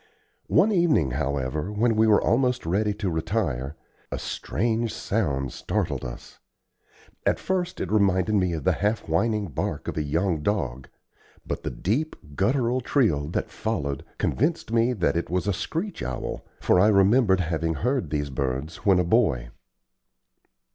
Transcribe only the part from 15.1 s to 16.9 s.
it was a screech owl, for I